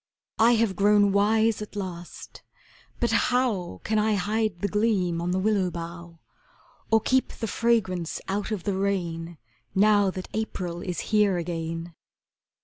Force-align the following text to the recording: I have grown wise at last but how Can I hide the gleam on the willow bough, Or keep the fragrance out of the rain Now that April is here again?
I 0.39 0.53
have 0.53 0.75
grown 0.75 1.11
wise 1.11 1.61
at 1.61 1.75
last 1.75 2.41
but 2.99 3.11
how 3.11 3.81
Can 3.83 3.99
I 3.99 4.13
hide 4.15 4.57
the 4.61 4.67
gleam 4.67 5.21
on 5.21 5.29
the 5.29 5.37
willow 5.37 5.69
bough, 5.69 6.17
Or 6.89 6.99
keep 6.99 7.27
the 7.33 7.45
fragrance 7.45 8.19
out 8.27 8.49
of 8.49 8.63
the 8.63 8.75
rain 8.75 9.37
Now 9.75 10.09
that 10.09 10.27
April 10.33 10.81
is 10.81 11.01
here 11.13 11.37
again? 11.37 11.93